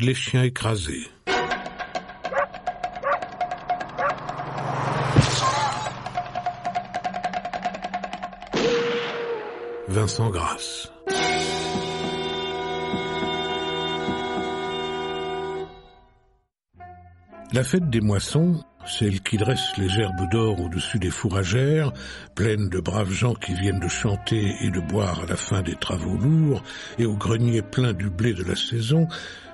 [0.00, 1.08] Les chiens écrasés.
[9.88, 10.92] Vincent Grasse.
[17.52, 21.92] La fête des moissons, celle qui dresse les gerbes d'or au-dessus des fourragères,
[22.36, 25.74] pleine de braves gens qui viennent de chanter et de boire à la fin des
[25.74, 26.62] travaux lourds,
[26.98, 29.08] et au grenier plein du blé de la saison,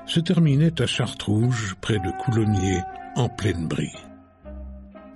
[0.06, 2.82] se terminait à Chartrouge, près de Coulommiers,
[3.16, 3.96] en pleine brie.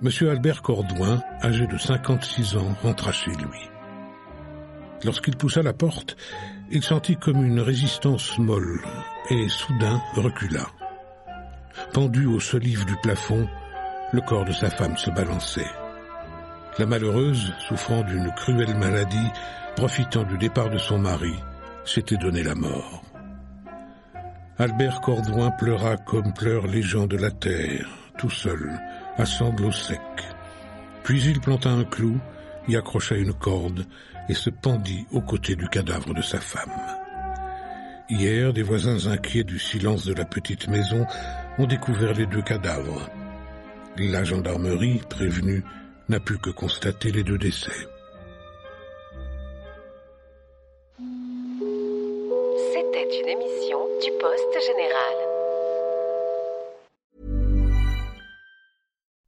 [0.01, 3.69] Monsieur Albert Cordouin, âgé de 56 ans, rentra chez lui.
[5.03, 6.17] Lorsqu'il poussa la porte,
[6.71, 8.81] il sentit comme une résistance molle,
[9.29, 10.65] et soudain recula.
[11.93, 13.47] Pendu aux solives du plafond,
[14.11, 15.69] le corps de sa femme se balançait.
[16.77, 19.29] La malheureuse, souffrant d'une cruelle maladie,
[19.75, 21.35] profitant du départ de son mari,
[21.85, 23.03] s'était donné la mort.
[24.61, 28.77] Albert Cordouin pleura comme pleurent les gens de la terre, tout seul,
[29.17, 29.97] à sanglots secs.
[31.01, 32.19] Puis il planta un clou,
[32.67, 33.85] y accrocha une corde
[34.27, 36.75] et se pendit aux côtés du cadavre de sa femme.
[38.09, 41.07] Hier, des voisins inquiets du silence de la petite maison
[41.57, 43.09] ont découvert les deux cadavres.
[43.97, 45.63] La gendarmerie, prévenue,
[46.09, 47.87] n'a pu que constater les deux décès.
[52.79, 55.15] C'était une émission du Poste Général.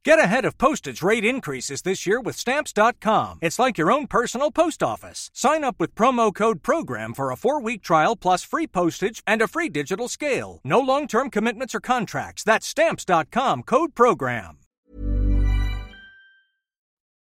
[0.04, 3.40] Get ahead of postage rate increases this year with Stamps.com.
[3.42, 5.30] It's like your own personal post office.
[5.34, 9.42] Sign up with promo code PROGRAM for a four week trial plus free postage and
[9.42, 10.60] a free digital scale.
[10.64, 12.42] No long term commitments or contracts.
[12.42, 14.61] That's Stamps.com code PROGRAM.